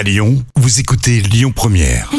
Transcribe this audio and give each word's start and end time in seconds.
À 0.00 0.02
Lyon, 0.02 0.42
vous 0.56 0.80
écoutez 0.80 1.20
Lyon 1.20 1.52
Première. 1.54 2.10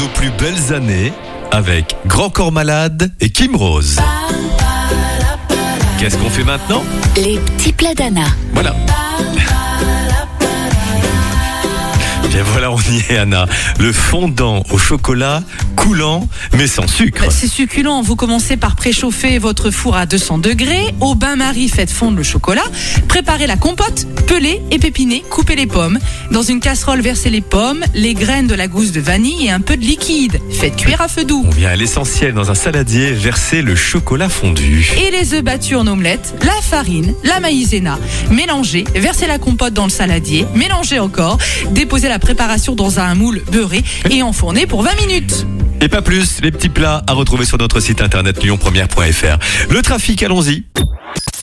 Nos 0.00 0.08
plus 0.08 0.30
belles 0.30 0.74
années 0.74 1.12
avec 1.52 1.94
Grand 2.04 2.30
Corps 2.30 2.50
Malade 2.50 3.14
et 3.20 3.30
Kim 3.30 3.54
Rose. 3.54 4.00
Qu'est-ce 6.00 6.16
qu'on 6.16 6.30
fait 6.30 6.42
maintenant? 6.42 6.82
Les 7.16 7.38
petits 7.38 7.72
plats 7.72 7.94
d'Anna. 7.94 8.26
Voilà. 8.54 8.74
Bien 12.34 12.42
voilà, 12.42 12.72
on 12.72 12.80
y 12.80 13.04
est 13.08 13.16
Anna. 13.16 13.46
Le 13.78 13.92
fondant 13.92 14.64
au 14.72 14.78
chocolat 14.78 15.44
coulant 15.76 16.28
mais 16.56 16.66
sans 16.66 16.88
sucre. 16.88 17.30
C'est 17.30 17.46
succulent. 17.46 18.02
Vous 18.02 18.16
commencez 18.16 18.56
par 18.56 18.74
préchauffer 18.74 19.38
votre 19.38 19.70
four 19.70 19.94
à 19.96 20.06
200 20.06 20.38
degrés. 20.38 20.94
Au 21.00 21.14
bain-marie, 21.14 21.68
faites 21.68 21.92
fondre 21.92 22.16
le 22.16 22.24
chocolat. 22.24 22.64
Préparez 23.06 23.46
la 23.46 23.56
compote, 23.56 24.08
pelez, 24.26 24.60
épépinez, 24.70 25.22
coupez 25.28 25.56
les 25.56 25.66
pommes. 25.66 25.98
Dans 26.30 26.42
une 26.42 26.60
casserole, 26.60 27.00
versez 27.00 27.30
les 27.30 27.40
pommes, 27.40 27.84
les 27.94 28.14
graines 28.14 28.46
de 28.46 28.54
la 28.54 28.68
gousse 28.68 28.92
de 28.92 29.00
vanille 29.00 29.46
et 29.46 29.50
un 29.50 29.60
peu 29.60 29.76
de 29.76 29.82
liquide. 29.82 30.40
Faites 30.50 30.76
cuire 30.76 31.00
à 31.00 31.08
feu 31.08 31.24
doux. 31.24 31.44
On 31.46 31.50
vient 31.50 31.70
à 31.70 31.76
l'essentiel 31.76 32.34
dans 32.34 32.50
un 32.50 32.54
saladier, 32.54 33.12
verser 33.12 33.62
le 33.62 33.74
chocolat 33.74 34.28
fondu. 34.28 34.92
Et 34.98 35.10
les 35.10 35.34
œufs 35.34 35.42
battus 35.42 35.76
en 35.76 35.86
omelette, 35.86 36.34
la 36.44 36.60
farine, 36.62 37.14
la 37.24 37.40
maïzena. 37.40 37.98
Mélangez, 38.30 38.84
versez 38.94 39.26
la 39.26 39.38
compote 39.38 39.74
dans 39.74 39.84
le 39.84 39.90
saladier, 39.90 40.46
mélangez 40.54 40.98
encore, 40.98 41.38
déposez 41.70 42.08
la 42.08 42.18
préparation 42.18 42.74
dans 42.74 43.00
un 43.00 43.14
moule 43.14 43.42
beurré 43.52 43.82
et 44.10 44.22
enfournez 44.22 44.66
pour 44.66 44.82
20 44.82 45.06
minutes. 45.06 45.46
Et 45.80 45.88
pas 45.88 46.02
plus, 46.02 46.40
les 46.42 46.50
petits 46.50 46.68
plats 46.68 47.02
à 47.06 47.12
retrouver 47.12 47.44
sur 47.44 47.58
notre 47.58 47.80
site 47.80 48.00
internet 48.00 48.42
lyonpremière.fr. 48.42 49.70
Le 49.70 49.82
trafic, 49.82 50.22
allons-y. 50.22 50.64